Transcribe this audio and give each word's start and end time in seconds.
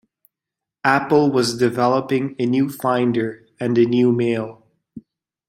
Apple 0.83 1.29
was 1.29 1.59
developing 1.59 2.35
a 2.39 2.47
new 2.47 2.69
Finder 2.69 3.45
and 3.59 3.77
a 3.77 3.85
new 3.85 4.11
Mail. 4.11 4.63